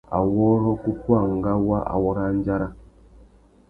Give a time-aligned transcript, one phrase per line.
[0.17, 2.67] Awôrrô kúkúangâ wa awôrandzara.